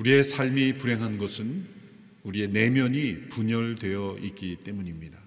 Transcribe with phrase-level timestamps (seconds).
[0.00, 1.66] 우리의 삶이 불행한 것은
[2.22, 5.18] 우리의 내면이 분열되어 있기 때문입니다.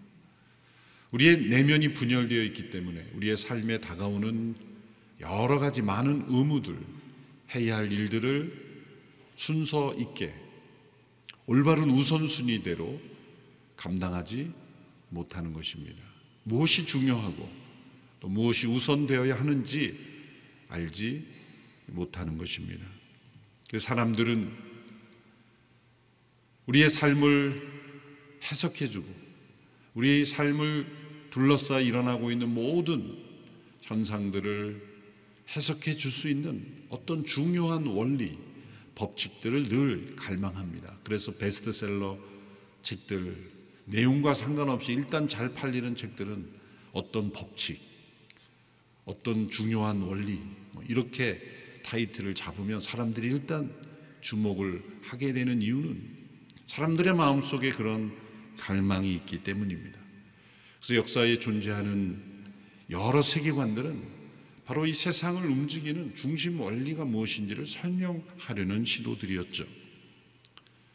[1.11, 4.55] 우리의 내면이 분열되어 있기 때문에 우리의 삶에 다가오는
[5.21, 6.75] 여러 가지 많은 의무들,
[7.53, 8.51] 해야 할 일들을
[9.35, 10.33] 순서 있게
[11.45, 12.99] 올바른 우선순위대로
[13.77, 14.51] 감당하지
[15.09, 16.01] 못하는 것입니다.
[16.45, 17.47] 무엇이 중요하고
[18.21, 19.99] 또 무엇이 우선되어야 하는지
[20.69, 21.27] 알지
[21.85, 22.92] 못하는 것입니다.
[23.73, 24.51] 그 사람들은
[26.67, 27.59] 우리의 삶을
[28.43, 29.07] 해석해주고
[29.95, 30.85] 우리의 삶을
[31.31, 33.17] 둘러싸 일어나고 있는 모든
[33.81, 34.79] 현상들을
[35.55, 38.37] 해석해 줄 수 있는 어떤 중요한 원리,
[38.93, 40.99] 법칙들을 늘 갈망합니다.
[41.03, 42.19] 그래서 베스트셀러
[42.83, 43.51] 책들,
[43.85, 46.47] 내용과 상관없이 일단 잘 팔리는 책들은
[46.91, 47.81] 어떤 법칙,
[49.05, 50.39] 어떤 중요한 원리,
[50.73, 53.73] 뭐 이렇게 타이틀을 잡으면 사람들이 일단
[54.21, 56.01] 주목을 하게 되는 이유는
[56.65, 58.11] 사람들의 마음속에 그런
[58.57, 59.99] 갈망이 있기 때문입니다.
[60.79, 62.21] 그래서 역사에 존재하는
[62.89, 64.23] 여러 세계관들은
[64.65, 69.65] 바로 이 세상을 움직이는 중심 원리가 무엇인지를 설명하려는 시도들이었죠.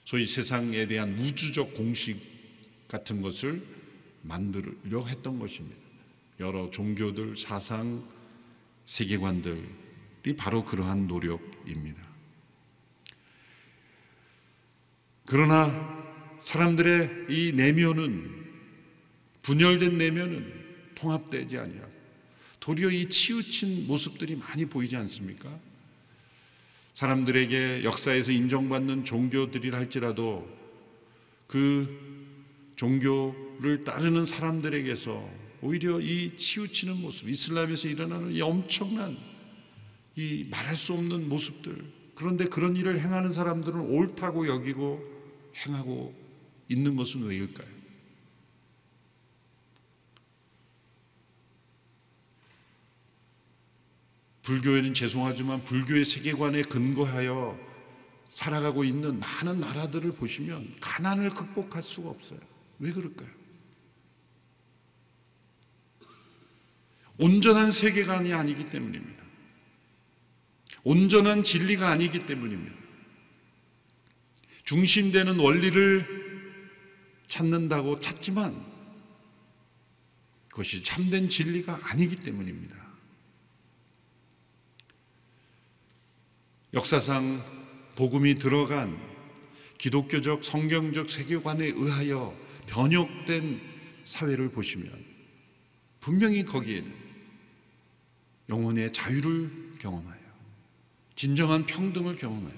[0.05, 2.19] 소위 세상에 대한 우주적 공식
[2.89, 3.63] 같은 것을
[4.23, 5.77] 만들려 했던 것입니다.
[6.41, 8.09] 여러 종교들, 사상,
[8.87, 9.88] 세계관들
[10.29, 12.03] 이 바로 그러한 노력입니다.
[15.25, 16.05] 그러나
[16.43, 18.47] 사람들의 이 내면은
[19.41, 20.53] 분열된 내면은
[20.95, 21.93] 통합되지 아니하고
[22.61, 25.59] 도리어 이 치우친 모습들이 많이 보이지 않습니까?
[26.93, 30.47] 사람들에게 역사에서 인정받는 종교들이라 할지라도
[31.47, 35.31] 그 종교를 따르는 사람들에게서
[35.63, 39.17] 오히려 이 치우치는 모습, 이슬람에서 일어나는 이 엄청난
[40.19, 41.93] 이 말할 수 없는 모습들.
[42.17, 45.01] 그런데 그런 일을 행하는 사람들은 옳다고 여기고
[45.65, 46.13] 행하고
[46.69, 47.69] 있는 것은 왜일까요?
[54.43, 57.57] 불교에는 죄송하지만 불교의 세계관에 근거하여
[58.27, 62.41] 살아가고 있는 많은 나라들을 보시면 가난을 극복할 수가 없어요.
[62.81, 63.29] 왜 그럴까요?
[67.19, 69.28] 온전한 세계관이 아니기 때문입니다.
[70.85, 72.77] 온전한 진리가 아니기 때문입니다.
[74.65, 76.19] 중심되는 원리를
[77.27, 78.55] 찾는다고 찾지만
[80.51, 82.77] 그것이 참된 진리가 아니기 때문입니다.
[86.75, 87.43] 역사상
[87.97, 89.01] 복음이 들어간
[89.79, 92.37] 기독교적 성경적 세계관에 의하여
[92.67, 93.61] 변혁된
[94.05, 94.93] 사회를 보시면
[96.01, 96.95] 분명히 거기에는
[98.49, 100.18] 영혼의 자유를 경험하여
[101.19, 102.55] 진정한 평등을 경험하여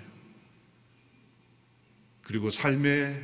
[2.21, 3.19] 그리고 삶의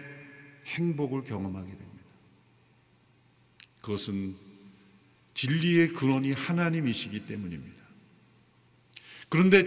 [0.65, 2.05] 행복을 경험하게 됩니다.
[3.83, 4.35] 그것은
[5.35, 7.77] 진리의 근원이 하나님이시기 때문입니다.
[9.29, 9.67] 그런데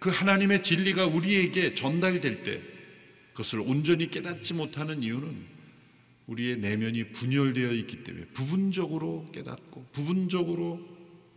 [0.00, 2.60] 그 하나님의 진리가 우리에게 전달될 때
[3.34, 5.46] 그것을 온전히 깨닫지 못하는 이유는
[6.26, 10.84] 우리의 내면이 분열되어 있기 때문에 부분적으로 깨닫고 부분적으로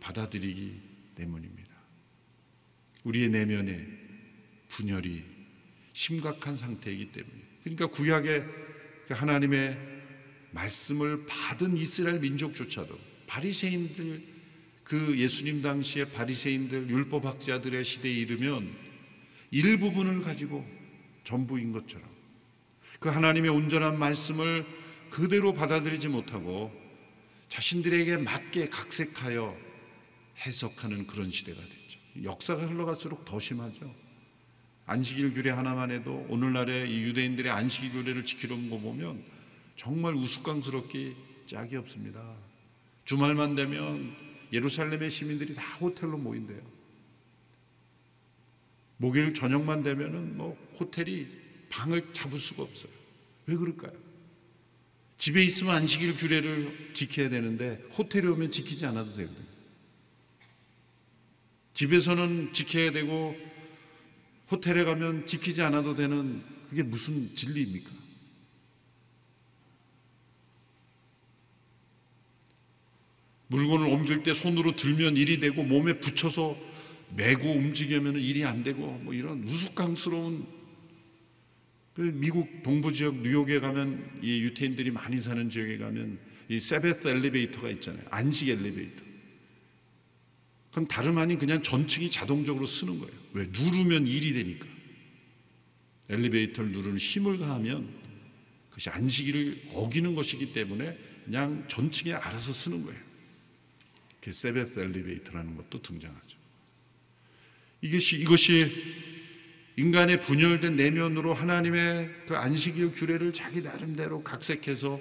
[0.00, 0.80] 받아들이기
[1.14, 1.59] 때문입니다.
[3.04, 3.86] 우리의 내면에
[4.68, 5.24] 분열이
[5.92, 8.44] 심각한 상태이기 때문에 그러니까 구약의
[9.06, 9.78] 그 하나님의
[10.52, 14.22] 말씀을 받은 이스라엘 민족조차도 바리새인들
[14.84, 18.72] 그 예수님 당시의 바리새인들 율법 학자들의 시대에 이르면
[19.52, 20.66] 일부분을 가지고
[21.24, 22.08] 전부인 것처럼
[22.98, 24.66] 그 하나님의 온전한 말씀을
[25.10, 26.72] 그대로 받아들이지 못하고
[27.48, 29.56] 자신들에게 맞게 각색하여
[30.38, 31.79] 해석하는 그런 시대가 됐죠.
[32.22, 33.92] 역사가 흘러갈수록 더 심하죠.
[34.86, 39.22] 안식일 규례 하나만 해도 오늘날의 이 유대인들의 안식일 규례를 지키는 거 보면
[39.76, 41.14] 정말 우스꽝스럽게
[41.46, 42.20] 짝이 없습니다.
[43.04, 44.14] 주말만 되면
[44.52, 46.60] 예루살렘의 시민들이 다 호텔로 모인대요.
[48.96, 51.28] 목요일 저녁만 되면은 뭐 호텔이
[51.70, 52.92] 방을 잡을 수가 없어요.
[53.46, 53.92] 왜 그럴까요?
[55.16, 59.49] 집에 있으면 안식일 규례를 지켜야 되는데 호텔에 오면 지키지 않아도 되거든요.
[61.80, 63.34] 집에서는 지켜야 되고
[64.50, 67.90] 호텔에 가면 지키지 않아도 되는 그게 무슨 진리입니까?
[73.46, 76.54] 물건을 옮길 때 손으로 들면 일이 되고 몸에 붙여서
[77.16, 80.46] 메고 움직이면 일이 안 되고 뭐 이런 우스꽝스러운
[81.94, 86.18] 그 미국 동부 지역 뉴욕에 가면 이 유태인들이 많이 사는 지역에 가면
[86.50, 88.04] 이 세베스 엘리베이터가 있잖아요.
[88.10, 89.09] 안식 엘리베이터.
[90.70, 93.12] 그건 다름 아닌 그냥 전층이 자동적으로 쓰는 거예요.
[93.32, 93.46] 왜?
[93.46, 94.66] 누르면 일이 되니까.
[96.08, 97.88] 엘리베이터를 누르는 힘을 가하면
[98.68, 103.00] 그것이 안식일을 어기는 것이기 때문에 그냥 전층에 알아서 쓰는 거예요.
[104.20, 106.38] 그 세베스 엘리베이터라는 것도 등장하죠.
[107.82, 108.70] 이것이 이것이
[109.76, 115.00] 인간의 분열된 내면으로 하나님의 그 안식일 규례를 자기 나름대로 각색해서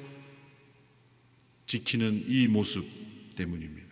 [1.65, 2.85] 지키는 이 모습
[3.35, 3.88] 때문입니다.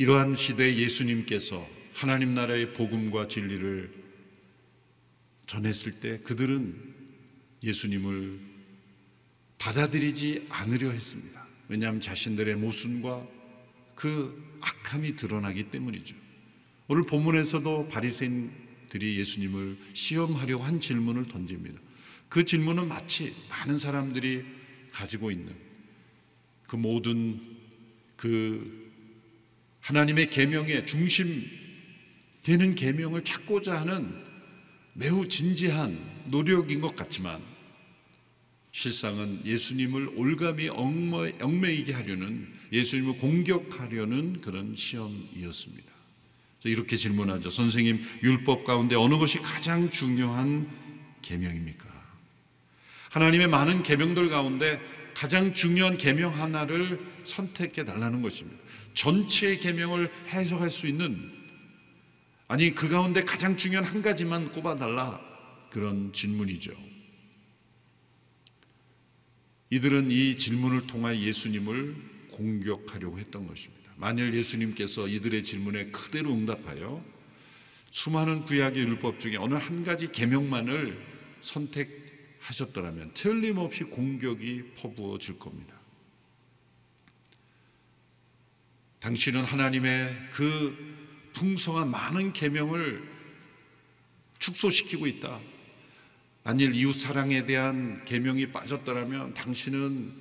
[0.00, 3.92] 이러한 시대에 예수님께서 하나님 나라의 복음과 진리를
[5.46, 6.74] 전했을 때 그들은
[7.62, 8.40] 예수님을
[9.58, 11.46] 받아들이지 않으려 했습니다.
[11.68, 13.28] 왜냐하면 자신들의 모순과
[13.94, 16.16] 그 악함이 드러나기 때문이죠.
[16.88, 21.78] 오늘 본문에서도 바리새인들이 예수님을 시험하려고 한 질문을 던집니다.
[22.30, 24.46] 그 질문은 마치 많은 사람들이
[24.92, 25.54] 가지고 있는
[26.66, 27.38] 그 모든
[28.16, 28.89] 그
[29.80, 31.44] 하나님의 계명의 중심
[32.42, 34.14] 되는 계명을 찾고자 하는
[34.94, 35.98] 매우 진지한
[36.30, 37.40] 노력인 것 같지만
[38.72, 45.90] 실상은 예수님을 올가미 얽매이게 하려는 예수님을 공격하려는 그런 시험이었습니다.
[46.64, 47.50] 이렇게 질문하죠.
[47.50, 50.68] 선생님, 율법 가운데 어느 것이 가장 중요한
[51.22, 51.88] 계명입니까?
[53.10, 54.80] 하나님의 많은 계명들 가운데
[55.14, 58.62] 가장 중요한 계명 하나를 선택해 달라는 것입니다.
[58.94, 61.30] 전체의 계명을 해석할 수 있는
[62.48, 65.20] 아니 그 가운데 가장 중요한 한 가지만 꼽아 달라
[65.70, 66.72] 그런 질문이죠.
[69.70, 71.94] 이들은 이 질문을 통하 예수님을
[72.32, 73.92] 공격하려고 했던 것입니다.
[73.96, 77.04] 만일 예수님께서 이들의 질문에 그대로 응답하여
[77.90, 81.00] 수많은 구약의 율법 중에 어느 한 가지 계명만을
[81.40, 81.99] 선택
[82.40, 85.74] 하셨더라면 틀림없이 공격이 퍼부어질 겁니다.
[89.00, 90.76] 당신은 하나님의 그
[91.32, 93.08] 풍성한 많은 계명을
[94.38, 95.40] 축소시키고 있다.
[96.42, 100.12] 만일 이웃 사랑에 대한 계명이 빠졌더라면 당신은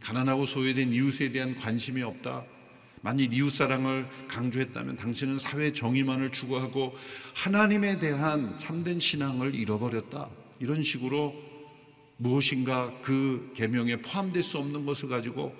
[0.00, 2.44] 가난하고 소외된 이웃에 대한 관심이 없다.
[3.00, 6.96] 만일 이웃 사랑을 강조했다면 당신은 사회 정의만을 추구하고
[7.34, 10.30] 하나님에 대한 참된 신앙을 잃어버렸다.
[10.60, 11.53] 이런 식으로
[12.16, 15.54] 무엇인가 그 계명에 포함될 수 없는 것을 가지고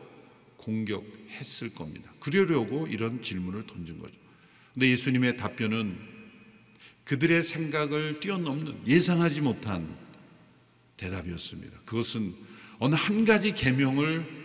[0.57, 2.13] 공격했을 겁니다.
[2.21, 4.15] 그러려고 이런 질문을 던진 거죠.
[4.73, 5.99] 근데 예수님의 답변은
[7.05, 9.95] 그들의 생각을 뛰어넘는 예상하지 못한
[10.97, 11.81] 대답이었습니다.
[11.85, 12.35] 그것은
[12.79, 14.45] 어느 한 가지 계명을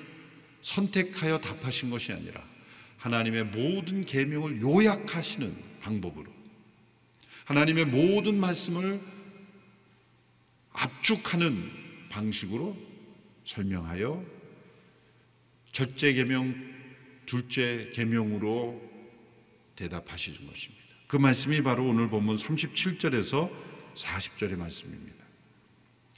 [0.62, 2.44] 선택하여 답하신 것이 아니라
[2.98, 5.52] 하나님의 모든 계명을 요약하시는
[5.82, 6.32] 방법으로
[7.46, 9.02] 하나님의 모든 말씀을
[10.74, 11.72] 압축하는
[12.10, 12.76] 방식으로
[13.46, 14.24] 설명하여
[15.72, 16.56] 첫째 계명,
[17.26, 18.82] 둘째 계명으로
[19.76, 20.86] 대답하시는 것입니다.
[21.08, 23.50] 그 말씀이 바로 오늘 본문 37절에서
[23.96, 25.20] 40절의 말씀입니다.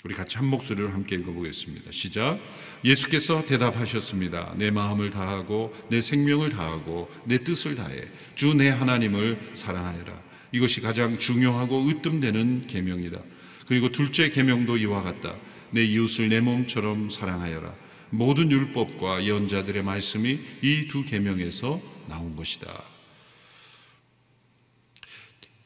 [0.04, 1.92] 우리 같이 한 목소리로 함께 읽어보겠습니다.
[1.92, 2.40] 시작.
[2.84, 4.56] 예수께서 대답하셨습니다.
[4.58, 10.22] 내 마음을 다하고 내 생명을 다하고 내 뜻을 다해 주 내 하나님을 사랑하여라.
[10.54, 13.22] 이것이 가장 중요하고 으뜸되는 계명이다.
[13.68, 15.38] 그리고 둘째 계명도 이와 같다.
[15.72, 17.74] 내 이웃을 내 몸처럼 사랑하여라.
[18.10, 22.84] 모든 율법과 예언자들의 말씀이 이 두 계명에서 나온 것이다.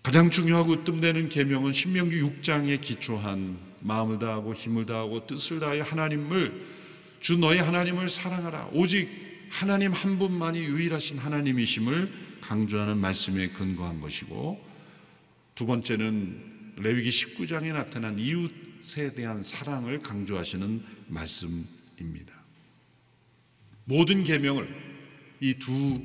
[0.04, 6.64] 가장 중요하고 으뜸되는 계명은 신명기 6장에 기초한 마음을 다하고 힘을 다하고 뜻을 다하여 하나님을
[7.20, 8.70] 주 너의 하나님을 사랑하라.
[8.74, 9.10] 오직
[9.50, 14.64] 하나님 한 분만이 유일하신 하나님이심을 강조하는 말씀에 근거한 것이고
[15.56, 18.52] 두 번째는 레위기 19장에 나타난 이웃
[18.98, 22.34] 에 대한 사랑을 강조하시는 말씀입니다.
[23.86, 24.68] 모든 계명을
[25.42, 26.02] 이 두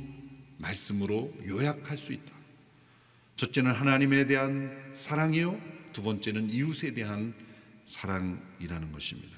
[0.58, 2.32] 말씀으로 요약할 수 있다.
[3.36, 5.60] 첫째는 하나님에 대한 사랑이요.
[5.92, 7.34] 두 번째는 이웃에 대한
[7.86, 9.36] 사랑이라는 것입니다.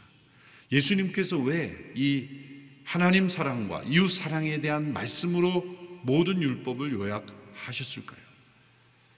[0.70, 2.28] 예수님께서 왜 이
[2.84, 5.62] 하나님 사랑과 이웃 사랑에 대한 말씀으로
[6.02, 8.20] 모든 율법을 요약하셨을까요?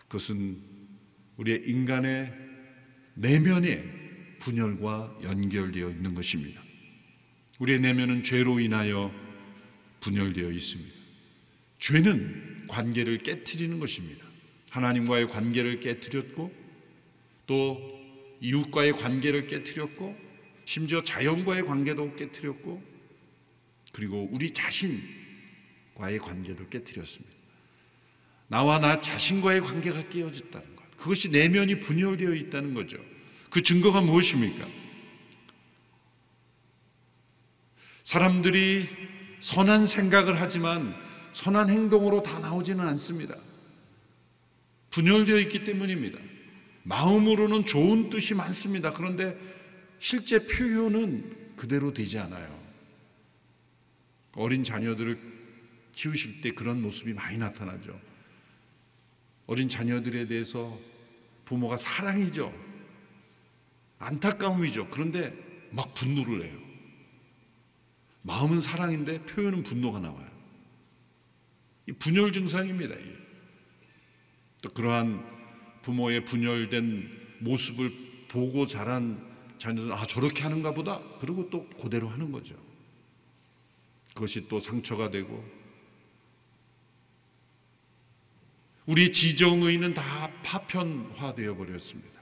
[0.09, 0.59] 그것은
[1.39, 2.33] 우리의 인간의
[3.15, 4.04] 내면의
[4.45, 6.61] 분열과 연결되어 있는 것입니다.
[7.61, 9.11] 우리의 내면은 죄로 인하여
[10.01, 10.95] 분열되어 있습니다.
[11.79, 14.25] 죄는 관계를 깨뜨리는 것입니다.
[14.71, 16.53] 하나님과의 관계를 깨뜨렸고
[17.47, 17.91] 또
[18.41, 20.15] 이웃과의 관계를 깨뜨렸고
[20.67, 22.83] 심지어 자연과의 관계도 깨뜨렸고
[23.93, 27.35] 그리고 우리 자신과의 관계도 깨뜨렸습니다.
[28.49, 30.97] 나와 나 자신과의 관계가 깨어졌다는 것.
[30.99, 33.14] 그것이 내면이 분열되어 있다는 거죠.
[33.55, 34.67] 그 증거가 무엇입니까?
[38.03, 38.89] 사람들이
[39.39, 40.93] 선한 생각을 하지만
[41.35, 43.37] 선한 행동으로 다 나오지는 않습니다.
[44.91, 46.19] 분열되어 있기 때문입니다.
[46.83, 48.93] 마음으로는 좋은 뜻이 많습니다.
[48.93, 49.39] 그런데
[50.01, 52.61] 실제 표현은 그대로 되지 않아요.
[54.33, 55.17] 어린 자녀들을
[55.93, 58.01] 키우실 때 그런 모습이 많이 나타나죠.
[59.47, 60.77] 어린 자녀들에 대해서
[61.45, 62.64] 부모가 사랑이죠.
[64.05, 64.89] 안타까움이죠.
[64.91, 65.35] 그런데
[65.71, 66.59] 막 분노를 해요.
[68.23, 70.29] 마음은 사랑인데 표현은 분노가 나와요.
[71.87, 72.95] 이 분열 증상입니다.
[74.63, 75.23] 또 그러한
[75.83, 77.93] 부모의 분열된 모습을
[78.29, 79.23] 보고 자란
[79.59, 81.01] 자녀들은 아 저렇게 하는가 보다.
[81.19, 82.55] 그리고 또 그대로 하는 거죠.
[84.15, 85.45] 그것이 또 상처가 되고
[88.87, 92.14] 우리 지정의는 다 파편화되어 버렸습니다.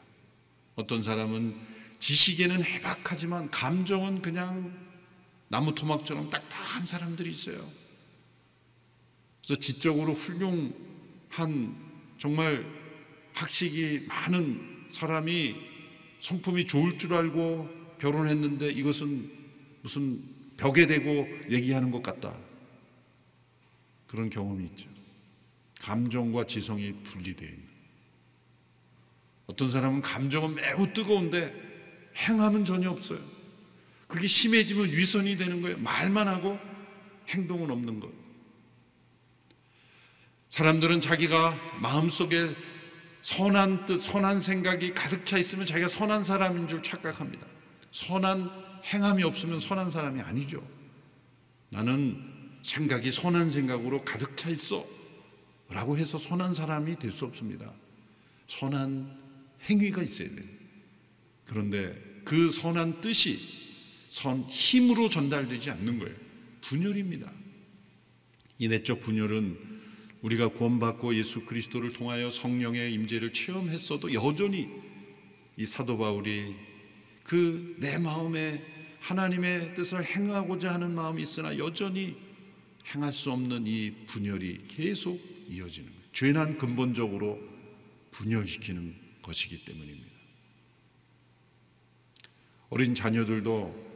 [0.75, 1.55] 어떤 사람은
[1.99, 4.77] 지식에는 해박하지만 감정은 그냥
[5.49, 7.71] 나무 토막처럼 딱딱한 사람들이 있어요.
[9.45, 11.77] 그래서 지적으로 훌륭한
[12.19, 12.65] 정말
[13.35, 15.57] 학식이 많은 사람이
[16.21, 19.31] 성품이 좋을 줄 알고 결혼했는데 이것은
[19.83, 20.21] 무슨
[20.57, 22.35] 벽에 대고 얘기하는 것 같다.
[24.07, 24.89] 그런 경험이 있죠.
[25.81, 27.72] 감정과 지성이 분리되어 있는.
[29.53, 31.53] 어떤 사람은 감정은 매우 뜨거운데
[32.17, 33.19] 행함은 전혀 없어요.
[34.07, 35.77] 그게 심해지면 위선이 되는 거예요.
[35.79, 36.59] 말만 하고
[37.29, 38.11] 행동은 없는 것.
[40.49, 42.55] 사람들은 자기가 마음속에
[43.21, 47.47] 선한 뜻, 선한 생각이 가득 차 있으면 자기가 선한 사람인 줄 착각합니다.
[47.91, 48.51] 선한
[48.87, 50.67] 행함이 없으면 선한 사람이 아니죠.
[51.69, 52.23] 나는
[52.63, 54.85] 생각이 선한 생각으로 가득 차 있어.
[55.69, 57.71] 라고 해서 선한 사람이 될 수 없습니다.
[58.49, 59.22] 선한
[59.69, 60.47] 행위가 있어야 돼요.
[61.47, 63.39] 그런데 그 선한 뜻이
[64.09, 66.15] 선 힘으로 전달되지 않는 거예요.
[66.61, 67.33] 분열입니다.
[68.59, 69.59] 이 내적 분열은
[70.23, 74.69] 우리가 구원받고 예수 그리스도를 통하여 성령의 임재를 체험했어도 여전히
[75.57, 76.55] 이 사도 바울이
[77.25, 78.63] 그 내 마음에
[79.01, 82.17] 하나님의 뜻을 행하고자 하는 마음이 있으나 여전히
[82.95, 86.03] 행할 수 없는 이 분열이 계속 이어지는 거예요.
[86.13, 87.41] 죄는 근본적으로
[88.13, 90.11] 분열시키는 것이기 때문입니다.
[92.71, 93.93] 어린 자녀들도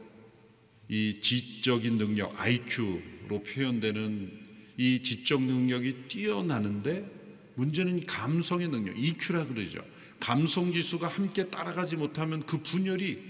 [0.89, 7.17] 이 지적인 능력, IQ로 표현되는 이 지적 능력이 뛰어나는데
[7.55, 9.83] 문제는 감성의 능력, EQ라 그러죠.
[10.19, 13.21] 감성 지수가 함께 따라가지 못하면 그 분열이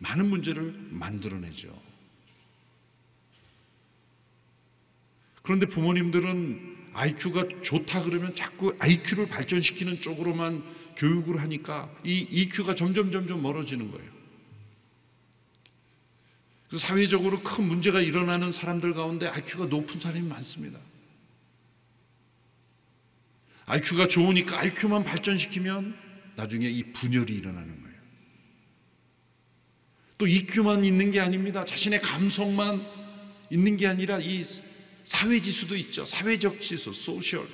[0.00, 1.88] 많은 문제를 만들어내죠.
[5.42, 10.62] 그런데 부모님들은 IQ가 좋다 그러면 자꾸 IQ를 발전시키는 쪽으로만
[10.98, 14.18] 교육을 하니까 이 EQ가 점점 점점 멀어지는 거예요.
[16.76, 20.78] 사회적으로 큰 문제가 일어나는 사람들 가운데 IQ가 높은 사람이 많습니다.
[23.66, 25.96] IQ가 좋으니까 IQ만 발전시키면
[26.36, 27.98] 나중에 이 분열이 일어나는 거예요.
[30.18, 31.64] 또 EQ만 있는 게 아닙니다.
[31.64, 32.84] 자신의 감성만
[33.50, 34.42] 있는 게 아니라 이
[35.04, 36.04] 사회 지수도 있죠.
[36.04, 37.46] 사회적 지수, 소셜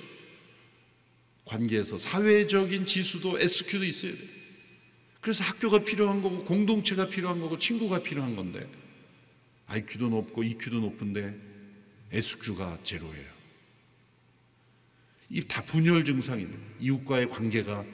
[1.44, 4.28] 관계에서 사회적인 지수도 SQ도 있어야 돼요.
[5.20, 8.66] 그래서 학교가 필요한 거고 공동체가 필요한 거고 친구가 필요한 건데
[9.66, 11.34] IQ도 높고 EQ도 높은데
[12.12, 13.34] SQ가 제로예요.
[15.30, 16.60] 이 다 분열 증상입니다.
[16.80, 17.84] 이웃과의 관계가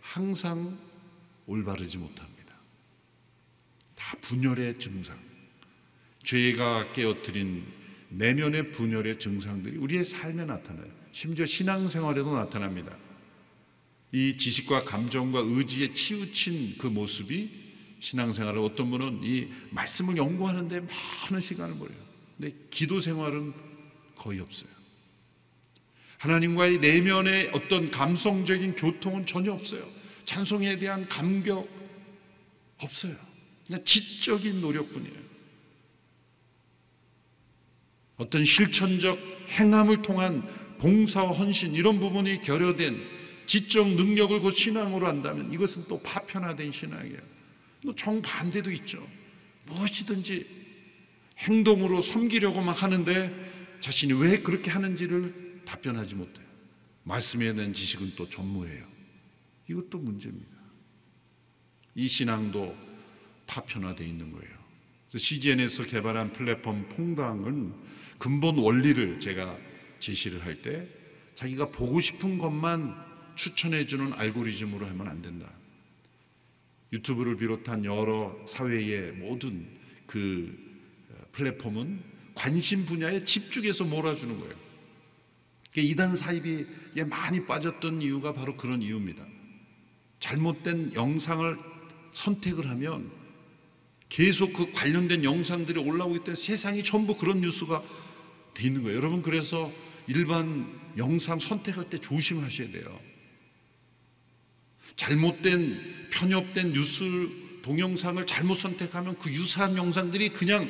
[0.00, 0.78] 항상
[1.46, 2.56] 올바르지 못합니다.
[3.94, 5.18] 다 분열의 증상.
[6.24, 7.64] 죄가 깨어뜨린
[8.08, 11.01] 내면의 분열의 증상들이 우리의 삶에 나타나요.
[11.12, 12.96] 심지어 신앙생활에도 나타납니다.
[14.10, 17.50] 이 지식과 감정과 의지에 치우친 그 모습이
[18.00, 21.96] 신앙생활을 어떤 분은 이 말씀을 연구하는데 많은 시간을 버려요.
[22.36, 23.52] 근데 기도 생활은
[24.16, 24.70] 거의 없어요.
[26.18, 29.86] 하나님과의 내면의 어떤 감성적인 교통은 전혀 없어요.
[30.24, 31.68] 찬송에 대한 감격
[32.78, 33.14] 없어요.
[33.66, 35.22] 그냥 지적인 노력뿐이에요.
[38.16, 39.18] 어떤 실천적
[39.58, 40.46] 행함을 통한
[40.82, 43.00] 봉사와 헌신 이런 부분이 결여된
[43.46, 47.18] 지적 능력을 그 신앙으로 한다면 이것은 또 파편화된 신앙이에요.
[47.82, 49.06] 또 정반대도 있죠.
[49.66, 50.44] 무엇이든지
[51.38, 56.46] 행동으로 섬기려고 막 하는데 자신이 왜 그렇게 하는지를 답변하지 못해요.
[57.04, 58.84] 말씀에 대한 지식은 또 전무해요.
[59.68, 60.50] 이것도 문제입니다.
[61.94, 62.76] 이 신앙도
[63.46, 64.52] 파편화되어 있는 거예요.
[65.14, 67.72] CGN에서 개발한 플랫폼 퐁당은
[68.18, 69.58] 근본 원리를 제가
[70.02, 70.86] 제시를 할 때
[71.34, 72.94] 자기가 보고 싶은 것만
[73.34, 75.50] 추천해 주는 알고리즘으로 하면 안 된다.
[76.92, 79.66] 유튜브를 비롯한 여러 사회의 모든
[80.06, 80.54] 그
[81.32, 82.00] 플랫폼은
[82.34, 84.54] 관심 분야에 집중해서 몰아주는 거예요.
[85.74, 86.66] 이단 사입이
[87.08, 89.24] 많이 빠졌던 이유가 바로 그런 이유입니다.
[90.20, 91.58] 잘못된 영상을
[92.12, 93.10] 선택을 하면
[94.10, 97.82] 계속 그 관련된 영상들이 올라오기 때문에 세상이 전부 그런 뉴스가
[98.52, 98.98] 돼 있는 거예요.
[98.98, 99.72] 여러분 그래서
[100.06, 103.00] 일반 영상 선택할 때 조심하셔야 돼요.
[104.96, 107.02] 잘못된 편협된 뉴스
[107.62, 110.68] 동영상을 잘못 선택하면 그 유사한 영상들이 그냥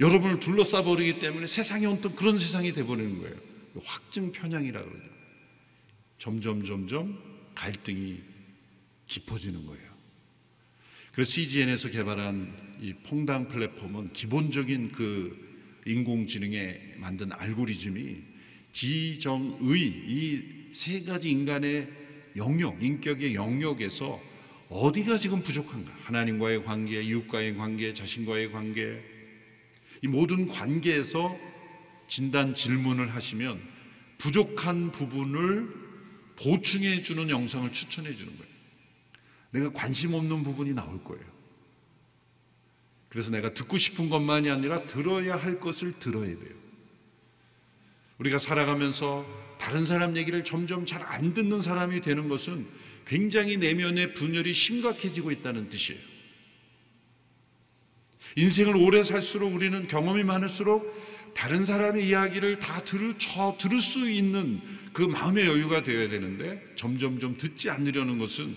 [0.00, 3.36] 여러분을 둘러싸 버리기 때문에 세상이 어떤 그런 세상이 돼 버리는 거예요.
[3.84, 5.08] 확증 편향이라 그러죠.
[6.18, 7.18] 점점 점점
[7.54, 8.20] 갈등이
[9.06, 9.88] 깊어지는 거예요.
[11.12, 15.48] 그래서 CGN에서 개발한 이 퐁당 플랫폼은 기본적인 그
[15.86, 18.27] 인공지능에 만든 알고리즘이
[18.72, 21.88] 지정의 이 세 가지 인간의
[22.36, 24.20] 영역, 인격의 영역에서
[24.68, 25.92] 어디가 지금 부족한가?
[26.04, 29.02] 하나님과의 관계, 이웃과의 관계, 자신과의 관계,
[30.02, 31.36] 이 모든 관계에서
[32.06, 33.60] 진단 질문을 하시면
[34.18, 35.68] 부족한 부분을
[36.36, 38.52] 보충해 주는 영상을 추천해 주는 거예요.
[39.50, 41.24] 내가 관심 없는 부분이 나올 거예요.
[43.08, 46.54] 그래서 내가 듣고 싶은 것만이 아니라 들어야 할 것을 들어야 돼요.
[48.18, 49.26] 우리가 살아가면서
[49.58, 52.66] 다른 사람 얘기를 점점 잘 안 듣는 사람이 되는 것은
[53.06, 56.00] 굉장히 내면의 분열이 심각해지고 있다는 뜻이에요.
[58.36, 60.84] 인생을 오래 살수록 우리는 경험이 많을수록
[61.34, 64.60] 다른 사람의 이야기를 다 들을, 저, 들을 수 있는
[64.92, 68.54] 그 마음의 여유가 되어야 되는데 점점점 듣지 않으려는 것은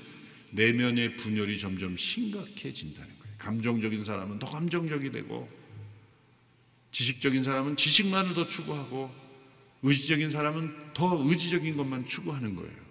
[0.51, 3.35] 내면의 분열이 점점 심각해진다는 거예요.
[3.37, 5.49] 감정적인 사람은 더 감정적이 되고
[6.91, 9.20] 지식적인 사람은 지식만을 더 추구하고
[9.83, 12.81] 의지적인 사람은 더 의지적인 것만 추구하는 거예요.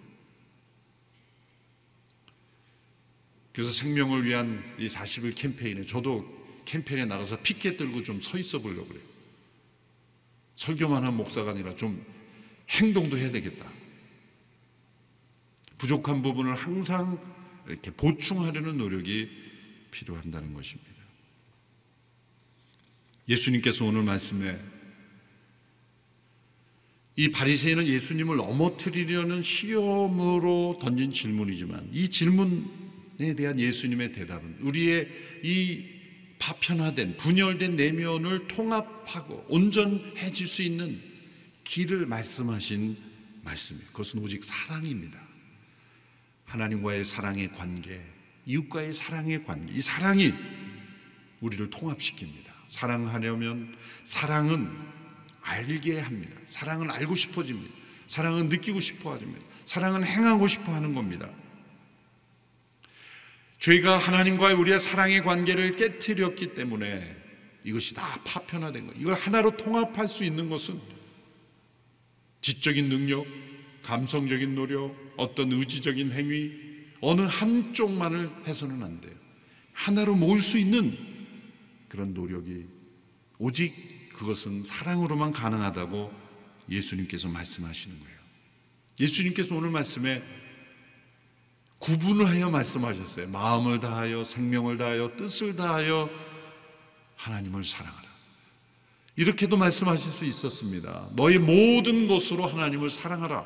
[3.53, 6.25] 그래서 생명을 위한 이 40일 캠페인에 저도
[6.65, 9.03] 캠페인에 나가서 피켓 들고 좀 서 있어 보려고 그래요.
[10.55, 12.05] 설교만 한 목사가 아니라 좀
[12.69, 13.69] 행동도 해야 되겠다.
[15.77, 17.19] 부족한 부분을 항상
[17.67, 19.29] 이렇게 보충하려는 노력이
[19.91, 20.91] 필요한다는 것입니다.
[23.27, 24.59] 예수님께서 오늘 말씀에
[27.17, 35.09] 이 바리새인은 예수님을 넘어뜨리려는 시험으로 던진 질문이지만 이 질문에 대한 예수님의 대답은 우리의
[35.43, 35.83] 이
[36.39, 41.01] 파편화된 분열된 내면을 통합하고 온전해질 수 있는
[41.65, 42.97] 길을 말씀하신
[43.43, 43.87] 말씀이에요.
[43.87, 45.19] 그것은 오직 사랑입니다.
[46.45, 48.01] 하나님과의 사랑의 관계,
[48.45, 50.33] 이웃과의 사랑의 관계, 이 사랑이
[51.41, 52.51] 우리를 통합시킵니다.
[52.67, 54.69] 사랑하려면 사랑은
[55.41, 56.35] 알게 합니다.
[56.47, 57.73] 사랑은 알고 싶어집니다.
[58.07, 59.45] 사랑은 느끼고 싶어 합니다.
[59.65, 61.29] 사랑은 행하고 싶어 하는 겁니다.
[63.59, 67.15] 죄가 하나님과의 우리의 사랑의 관계를 깨뜨렸기 때문에
[67.63, 68.93] 이것이 다 파편화된 거.
[68.97, 70.79] 이걸 하나로 통합할 수 있는 것은
[72.41, 73.25] 지적인 능력,
[73.83, 76.51] 감성적인 노력, 어떤 의지적인 행위,
[77.01, 79.13] 어느 한쪽만을 해서는 안 돼요.
[79.73, 80.97] 하나로 모을 수 있는
[81.87, 82.65] 그런 노력이
[83.37, 83.73] 오직
[84.21, 86.11] 그것은 사랑으로만 가능하다고
[86.69, 88.17] 예수님께서 말씀하시는 거예요.
[88.99, 90.21] 예수님께서 오늘 말씀에
[91.79, 93.29] 구분을 하여 말씀하셨어요.
[93.29, 96.07] 마음을 다하여 생명을 다하여 뜻을 다하여
[97.15, 98.07] 하나님을 사랑하라.
[99.15, 101.09] 이렇게도 말씀하실 수 있었습니다.
[101.15, 103.43] 너의 모든 것으로 하나님을 사랑하라.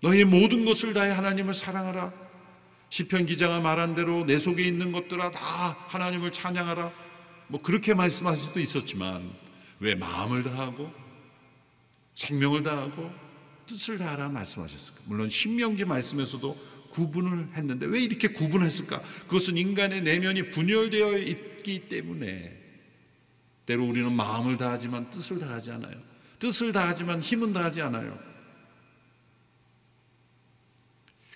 [0.00, 2.12] 너의 모든 것을 다해 하나님을 사랑하라.
[2.90, 7.01] 시편 기자가 말한 대로 내 속에 있는 것들아 다 하나님을 찬양하라.
[7.52, 9.30] 뭐 그렇게 말씀하실 수도 있었지만
[9.78, 10.90] 왜 마음을 다하고
[12.14, 13.12] 생명을 다하고
[13.66, 15.02] 뜻을 다하라 말씀하셨을까?
[15.04, 16.58] 물론 신명기 말씀에서도
[16.92, 19.02] 구분을 했는데 왜 이렇게 구분했을까?
[19.26, 22.58] 그것은 인간의 내면이 분열되어 있기 때문에
[23.66, 26.00] 때로 우리는 마음을 다하지만 뜻을 다하지 않아요.
[26.38, 28.18] 뜻을 다하지만 힘은 다하지 않아요.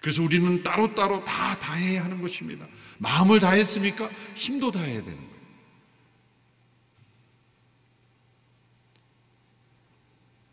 [0.01, 2.67] 그래서 우리는 따로따로 다 다해야 하는 것입니다.
[2.97, 4.09] 마음을 다했습니까?
[4.35, 5.36] 힘도 다해야 되는 거예요.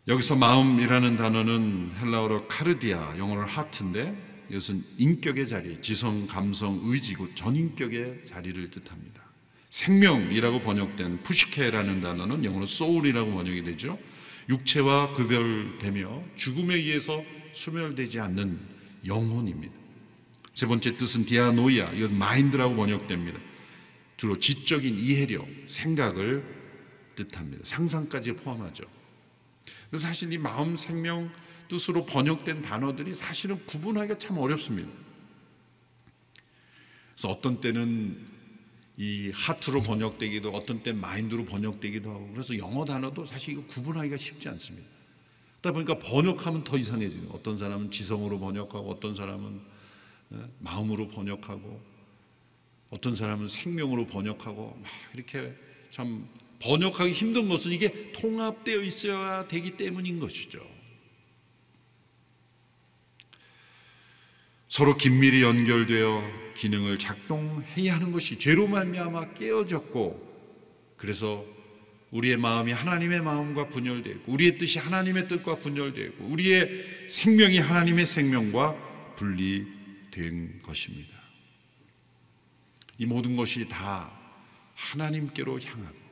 [0.06, 4.14] 여기서 마음이라는 단어는 헬라어로 카르디아, 영어로 하트인데
[4.50, 9.22] 이것은 인격의 자리, 지성, 감성, 의지고 전인격의 자리를 뜻합니다.
[9.70, 13.98] 생명이라고 번역된 푸시케라는 단어는 영어로 소울이라고 번역이 되죠.
[14.50, 18.60] 육체와 구별되며 죽음에 의해서 소멸되지 않는
[19.06, 19.72] 영혼입니다.
[20.52, 23.40] 세 번째 뜻은 디아노이아, 이건 마인드라고 번역됩니다.
[24.18, 26.44] 주로 지적인 이해력, 생각을
[27.16, 27.64] 뜻합니다.
[27.64, 28.84] 상상까지 포함하죠.
[29.98, 31.30] 사실 이 마음, 생명,
[31.68, 34.90] 뜻으로 번역된 단어들이 사실은 구분하기가 참 어렵습니다.
[37.14, 38.34] 그래서 어떤 때는
[38.96, 44.48] 이 하트로 번역되기도 어떤 때 마인드로 번역되기도 하고 그래서 영어 단어도 사실 이거 구분하기가 쉽지
[44.50, 44.86] 않습니다.
[45.60, 49.60] 그러다 보니까 번역하면 더 이상해지는 어떤 사람은 지성으로 번역하고 어떤 사람은
[50.30, 51.80] 어, 마음으로 번역하고
[52.90, 55.54] 어떤 사람은 생명으로 번역하고 막 이렇게
[55.90, 56.28] 참
[56.60, 60.74] 번역하기 힘든 것은 이게 통합되어 있어야 되기 때문인 것이죠.
[64.68, 71.44] 서로 긴밀히 연결되어 기능을 작동해야 하는 것이 죄로 말미암아 깨어졌고 그래서
[72.10, 80.62] 우리의 마음이 하나님의 마음과 분열되고 우리의 뜻이 하나님의 뜻과 분열되고 우리의 생명이 하나님의 생명과 분리된
[80.62, 81.20] 것입니다.
[82.98, 84.12] 이 모든 것이 다
[84.74, 86.03] 하나님께로 향하고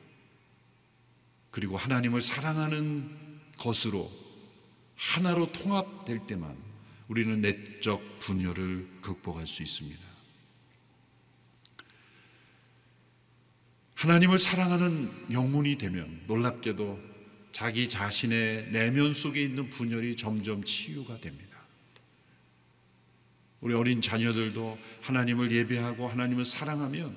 [1.53, 3.15] 그리고 하나님을 사랑하는
[3.59, 4.11] 것으로
[4.95, 6.57] 하나로 통합될 때만
[7.07, 10.01] 우리는 내적 분열을 극복할 수 있습니다.
[13.93, 16.99] 하나님을 사랑하는 영문이 되면 놀랍게도
[17.51, 21.59] 자기 자신의 내면 속에 있는 분열이 점점 치유가 됩니다.
[23.61, 27.15] 우리 어린 자녀들도 하나님을 예배하고 하나님을 사랑하면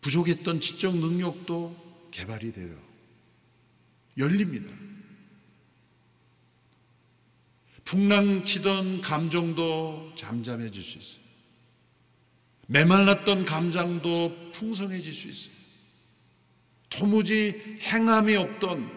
[0.00, 2.87] 부족했던 지적 능력도 개발이 돼요.
[4.18, 4.74] 열립니다.
[7.84, 11.22] 풍랑치던 감정도 잠잠해질 수 있어요.
[12.66, 15.54] 메말랐던 감정도 풍성해질 수 있어요.
[16.90, 18.90] 도무지 행함이 없던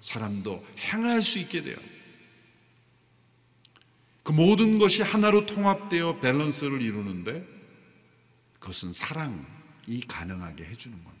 [0.00, 1.76] 사람도 행할 수 있게 돼요.
[4.24, 7.46] 그 모든 것이 하나로 통합되어 밸런스를 이루는데
[8.58, 11.17] 그것은 사랑이 가능하게 해주는 겁니다.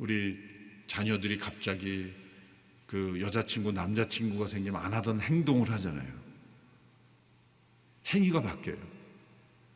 [0.00, 0.38] 우리
[0.86, 2.10] 자녀들이 갑자기
[2.86, 6.10] 그 여자친구, 남자친구가 생기면 안 하던 행동을 하잖아요.
[8.06, 8.78] 행위가 바뀌어요.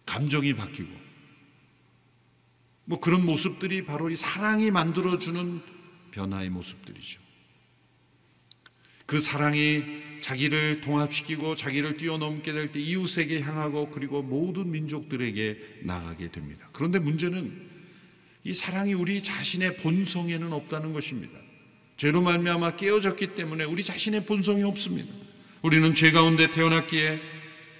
[0.06, 0.90] 감정이 바뀌고.
[2.86, 5.60] 뭐 그런 모습들이 바로 이 사랑이 만들어주는
[6.10, 7.20] 변화의 모습들이죠.
[9.06, 9.82] 그 사랑이
[10.22, 16.68] 자기를 통합시키고 자기를 뛰어넘게 될 때 이웃에게 향하고 그리고 모든 민족들에게 나가게 됩니다.
[16.72, 17.73] 그런데 문제는
[18.44, 21.32] 이 사랑이 우리 자신의 본성에는 없다는 것입니다.
[21.96, 25.10] 죄로 말미암아 깨어졌기 때문에 우리 자신의 본성이 없습니다.
[25.62, 27.20] 우리는 죄 가운데 태어났기에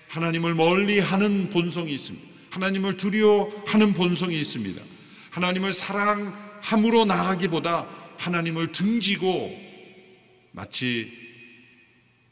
[0.09, 2.27] 하나님을 멀리하는 본성이 있습니다.
[2.51, 4.81] 하나님을 두려워하는 본성이 있습니다.
[5.31, 9.55] 하나님을 사랑함으로 나가기보다 하나님을 등지고
[10.53, 11.13] 마치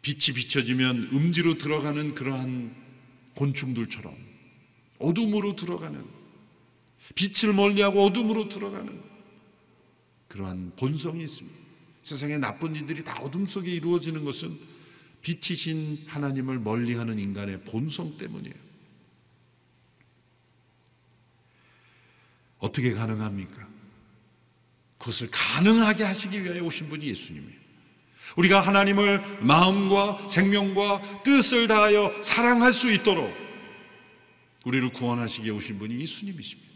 [0.01, 2.75] 빛이 비춰지면 음지로 들어가는 그러한
[3.35, 4.15] 곤충들처럼
[5.01, 6.22] 어둠으로 들어가는
[7.15, 9.03] 빛을 멀리하고 어둠으로 들어가는
[10.29, 11.59] 그러한 본성이 있습니다.
[12.03, 14.59] 세상의 나쁜 일들이 다 어둠 속에 이루어지는 것은
[15.23, 18.55] 빛이신 하나님을 멀리하는 인간의 본성 때문이에요.
[22.59, 23.69] 어떻게 가능합니까?
[24.99, 27.63] 그것을 가능하게 하시기 위하여 오신 분이 예수님이에요.
[28.37, 33.33] 우리가 하나님을 마음과 생명과 뜻을 다하여 사랑할 수 있도록
[34.65, 36.72] 우리를 구원하시기 위해 오신 분이 예수님이십니다.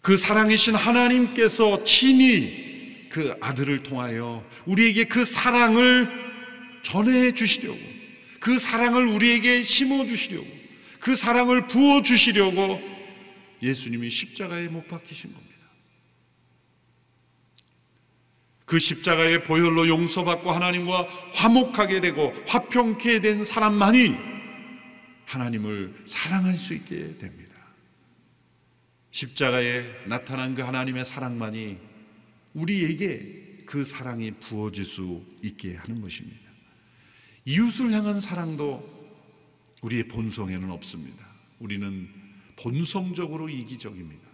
[0.00, 6.08] 그 사랑이신 하나님께서 친히 그 아들을 통하여 우리에게 그 사랑을
[6.82, 7.78] 전해 주시려고
[8.40, 10.46] 그 사랑을 우리에게 심어 주시려고
[11.00, 12.80] 그 사랑을 부어 주시려고
[13.62, 15.48] 예수님이 십자가에 못 박히신 겁니다.
[18.64, 24.14] 그 십자가의 보혈로 용서받고 하나님과 화목하게 되고 화평케 된 사람만이
[25.24, 27.47] 하나님을 사랑할 수 있게 됩니다.
[29.10, 31.78] 십자가에 나타난 그 하나님의 사랑만이
[32.54, 36.40] 우리에게 그 사랑이 부어질 수 있게 하는 것입니다.
[37.44, 38.98] 이웃을 향한 사랑도
[39.82, 41.26] 우리의 본성에는 없습니다.
[41.58, 42.08] 우리는
[42.56, 44.26] 본성적으로 이기적입니다.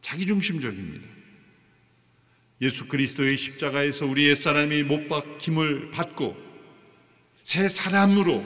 [0.00, 1.06] 자기중심적입니다.
[2.62, 6.36] 예수 그리스도의 십자가에서 우리 옛사람이 못 박힘을 받고
[7.42, 8.44] 새 사람으로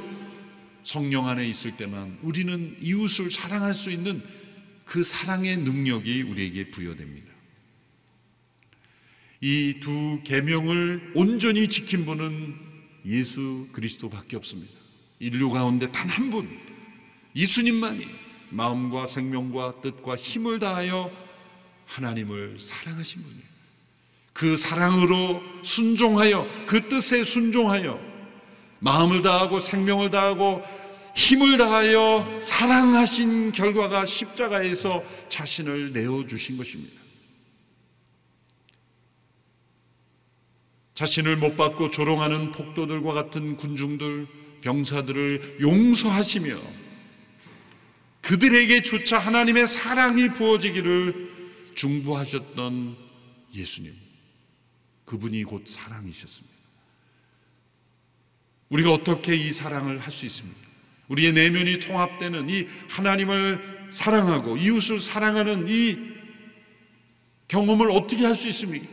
[0.82, 4.22] 성령 안에 있을 때만 우리는 이웃을 사랑할 수 있는
[4.90, 7.30] 그 사랑의 능력이 우리에게 부여됩니다.
[9.40, 12.56] 이 두 계명을 온전히 지킨 분은
[13.06, 14.72] 예수 그리스도밖에 없습니다.
[15.20, 16.58] 인류 가운데 단 한 분,
[17.36, 18.04] 예수님만이
[18.50, 21.08] 마음과 생명과 뜻과 힘을 다하여
[21.86, 23.44] 하나님을 사랑하신 분이에요.
[24.32, 28.00] 그 사랑으로 순종하여 그 뜻에 순종하여
[28.80, 30.64] 마음을 다하고 생명을 다하고
[31.14, 37.00] 힘을 다하여 사랑하신 결과가 십자가에서 자신을 내어 주신 것입니다.
[40.94, 44.26] 자신을 못 받고 조롱하는 폭도들과 같은 군중들,
[44.60, 46.56] 병사들을 용서하시며
[48.20, 51.30] 그들에게조차 하나님의 사랑이 부어지기를
[51.74, 52.96] 중부하셨던
[53.54, 53.94] 예수님.
[55.06, 56.54] 그분이 곧 사랑이셨습니다.
[58.68, 60.69] 우리가 어떻게 이 사랑을 할 수 있습니까?
[61.10, 65.96] 우리의 내면이 통합되는 이 하나님을 사랑하고 이웃을 사랑하는 이
[67.48, 68.86] 경험을 어떻게 할 수 있습니까?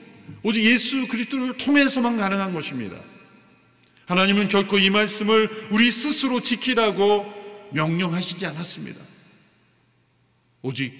[0.43, 2.99] 오직 예수 그리스도를 통해서만 가능한 것입니다.
[4.07, 8.99] 하나님은 결코 이 말씀을 우리 스스로 지키라고 명령하시지 않았습니다.
[10.61, 10.93] 오직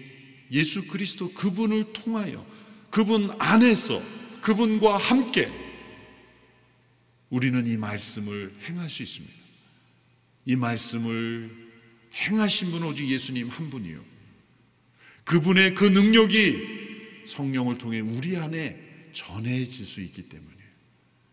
[0.52, 2.46] 예수 그리스도 그분을 통하여
[2.90, 4.02] 그분 안에서
[4.42, 5.52] 그분과 함께
[7.30, 9.37] 우리는 이 말씀을 행할 수 있습니다.
[10.48, 11.52] 이 말씀을
[12.16, 14.02] 행하신 분은 오직 예수님 한 분이요.
[15.26, 20.58] 그분의 그 능력이 성령을 통해 우리 안에 전해질 수 있기 때문이에요.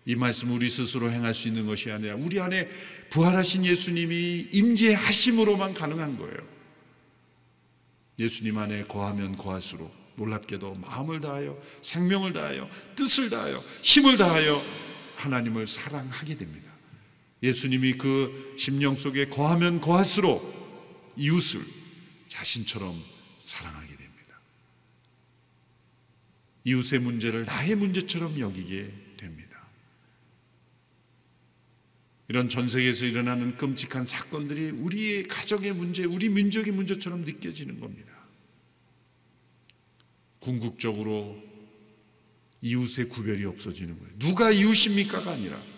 [0.07, 2.69] 이 말씀 우리 스스로 행할 수 있는 것이 아니라 우리 안에
[3.11, 6.37] 부활하신 예수님이 임재하심으로만 가능한 거예요.
[8.19, 14.61] 예수님 안에 거하면 거할수록 놀랍게도 마음을 다하여 생명을 다하여 뜻을 다하여 힘을 다하여
[15.15, 16.74] 하나님을 사랑하게 됩니다.
[17.45, 20.43] 예수님이 그 심령 속에 거하면 거할수록
[21.17, 21.63] 이웃을
[22.27, 22.99] 자신처럼
[23.39, 24.41] 사랑하게 됩니다.
[26.65, 29.69] 이웃의 문제를 나의 문제처럼 여기게 됩니다.
[32.29, 38.11] 이런 전 세계에서 일어나는 끔찍한 사건들이 우리의 가정의 문제, 우리 민족의 문제처럼 느껴지는 겁니다.
[40.39, 41.43] 궁극적으로
[42.63, 44.19] 이웃의 구별이 없어지는 거예요.
[44.19, 45.74] 누가 이웃입니까가 아니라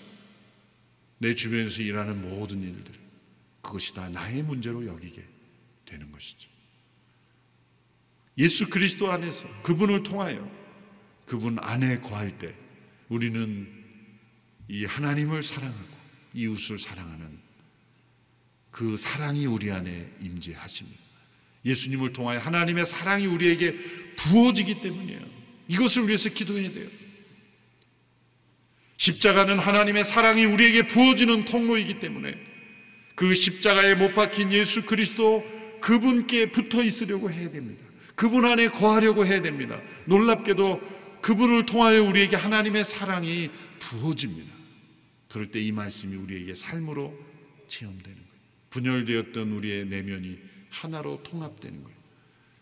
[1.18, 2.94] 내 주변에서 일하는 모든 일들
[3.62, 5.24] 그것이 다 나의 문제로 여기게
[5.84, 6.48] 되는 것이죠.
[8.38, 10.48] 예수 그리스도 안에서 그분을 통하여
[11.24, 12.54] 그분 안에 거할 때
[13.08, 13.66] 우리는
[14.68, 15.96] 이 하나님을 사랑하고
[16.34, 17.38] 이웃을 사랑하는
[18.70, 21.00] 그 사랑이 우리 안에 임재하십니다.
[21.64, 23.74] 예수님을 통하여 하나님의 사랑이 우리에게
[24.16, 25.20] 부어지기 때문이에요.
[25.68, 26.88] 이것을 위해서 기도해야 돼요.
[29.06, 32.34] 십자가는 하나님의 사랑이 우리에게 부어지는 통로이기 때문에
[33.14, 35.44] 그 십자가에 못 박힌 예수 그리스도
[35.80, 37.84] 그분께 붙어 있으려고 해야 됩니다.
[38.16, 39.80] 그분 안에 거하려고 해야 됩니다.
[40.06, 40.80] 놀랍게도
[41.22, 44.52] 그분을 통하여 우리에게 하나님의 사랑이 부어집니다.
[45.28, 47.16] 그럴 때 이 말씀이 우리에게 삶으로
[47.68, 48.26] 체험되는 거예요.
[48.70, 50.38] 분열되었던 우리의 내면이
[50.70, 51.96] 하나로 통합되는 거예요.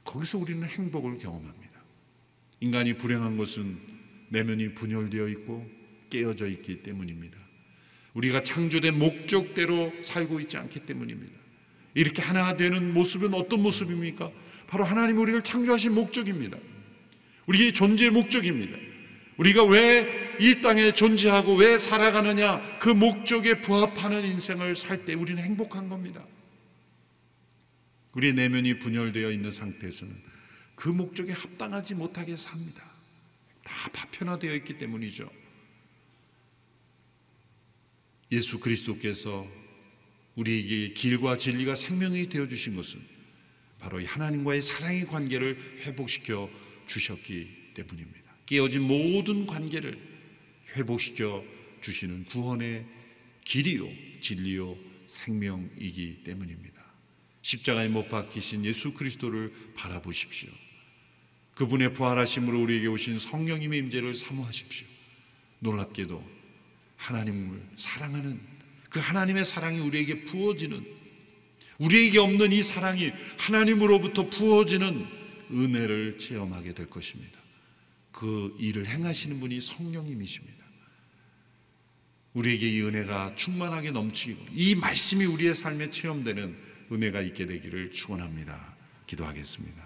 [0.05, 1.81] 거기서 우리는 행복을 경험합니다.
[2.61, 3.77] 인간이 불행한 것은
[4.29, 5.84] 내면이 분열되어 있고
[6.15, 7.37] 깨어져 있기 때문입니다.
[8.15, 11.33] 우리가 창조된 목적대로 살고 있지 않기 때문입니다.
[11.95, 14.31] 이렇게 하나 되는 모습은 어떤 모습입니까?
[14.69, 16.57] 바로 하나님 우리를 창조하신 목적입니다.
[17.47, 18.77] 우리의 존재의 목적입니다.
[19.39, 25.89] 우리가 왜 이 땅에 존재하고 왜 살아가느냐 그 목적에 부합하는 인생을 살 때 우리는 행복한
[25.89, 26.25] 겁니다.
[28.17, 30.15] 우리 내면이 분열되어 있는 상태에서는
[30.75, 32.83] 그 목적에 합당하지 못하게 삽니다.
[33.63, 35.29] 다 파편화되어 있기 때문이죠.
[38.33, 39.47] 예수 그리스도께서
[40.35, 43.01] 우리에게 길과 진리가 생명이 되어 주신 것은
[43.79, 46.51] 바로 하나님과의 사랑의 관계를 회복시켜
[46.87, 48.35] 주셨기 때문입니다.
[48.47, 49.99] 깨어진 모든 관계를
[50.77, 51.45] 회복시켜
[51.81, 52.87] 주시는 구원의
[53.45, 53.89] 길이요,
[54.21, 56.83] 진리요, 생명이기 때문입니다.
[57.43, 60.51] 십자가에 못 박히신 예수 그리스도를 바라보십시오.
[61.55, 64.87] 그분의 부활하심으로 우리에게 오신 성령님의 임재를 사모하십시오.
[65.61, 66.34] 놀랍게도
[67.05, 68.41] 하나님을 사랑하는
[68.89, 70.85] 그 하나님의 사랑이 우리에게 부어지는
[71.79, 75.07] 우리에게 없는 이 사랑이 하나님으로부터 부어지는
[75.51, 77.39] 은혜를 체험하게 될 것입니다.
[78.13, 80.65] 그 일을 행하시는 분이 성령님이십니다.
[82.33, 86.57] 우리에게 이 은혜가 충만하게 넘치고 이 말씀이 우리의 삶에 체험되는
[86.91, 88.77] 은혜가 있게 되기를 축원합니다.
[89.07, 89.83] 기도하겠습니다.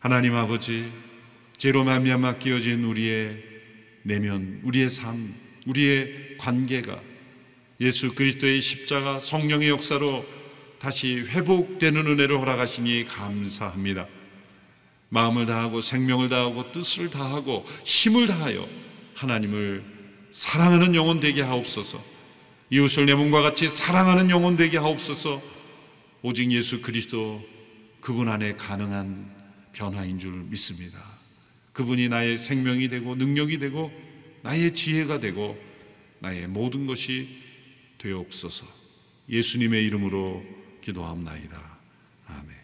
[0.00, 0.90] 하나님 아버지,
[1.58, 3.42] 죄로 말미암아 끼어진 우리의
[4.02, 5.34] 내면, 우리의 삶,
[5.66, 7.00] 우리의 관계가
[7.80, 10.24] 예수 그리스도의 십자가 성령의 역사로
[10.78, 14.06] 다시 회복되는 은혜를 허락하시니 감사합니다.
[15.08, 18.68] 마음을 다하고 생명을 다하고 뜻을 다하고 힘을 다하여
[19.14, 19.84] 하나님을
[20.30, 22.02] 사랑하는 영혼 되게 하옵소서.
[22.70, 25.42] 이웃을 내 몸과 같이 사랑하는 영혼 되게 하옵소서.
[26.22, 27.44] 오직 예수 그리스도
[28.00, 29.30] 그분 안에 가능한
[29.72, 30.98] 변화인 줄 믿습니다.
[31.72, 33.92] 그분이 나의 생명이 되고 능력이 되고
[34.42, 35.56] 나의 지혜가 되고
[36.18, 37.28] 나의 모든 것이
[37.98, 38.66] 되옵소서.
[39.28, 40.42] 예수님의 이름으로
[40.80, 41.78] 기도합나이다.
[42.26, 42.56] 아멘.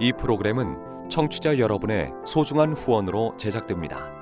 [0.00, 4.21] 이 프로그램은 청취자 여러분의 소중한 후원으로 제작됩니다.